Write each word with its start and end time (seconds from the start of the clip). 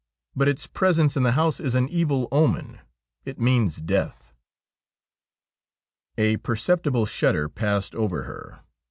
But 0.35 0.47
its 0.47 0.65
presence 0.65 1.15
in 1.15 1.21
the 1.21 1.33
house 1.33 1.59
is 1.59 1.75
an 1.75 1.87
evil 1.89 2.27
omen— 2.31 2.79
it 3.23 3.37
means 3.39 3.77
death.' 3.77 4.33
A 6.17 6.37
perceptible 6.37 7.05
shudder 7.05 7.47
passed 7.47 7.93
over 7.93 8.23
her. 8.23 8.61